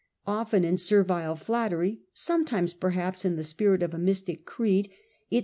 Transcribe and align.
Often 0.25 0.63
in 0.65 0.77
servile 0.77 1.35
flattery, 1.35 2.01
sometimes 2.11 2.73
de£\hefr 2.73 2.79
Perhaps 2.79 3.23
in 3.23 3.35
the 3.35 3.43
spirit 3.43 3.83
of 3.83 3.93
a 3.93 3.99
mystic 3.99 4.45
creed, 4.47 4.87
it 5.29 5.29
kings. 5.29 5.39